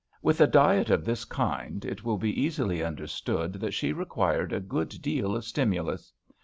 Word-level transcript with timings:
With 0.23 0.41
a 0.41 0.47
diet 0.47 0.89
of 0.89 1.05
this 1.05 1.25
kind, 1.25 1.85
it 1.85 2.03
will 2.03 2.17
be 2.17 2.41
easily 2.41 2.81
understood 2.81 3.53
that 3.61 3.75
she 3.75 3.93
required 3.93 4.51
a 4.51 4.59
good 4.59 4.89
deal 5.03 5.35
of 5.35 5.45
stimulus. 5.45 6.11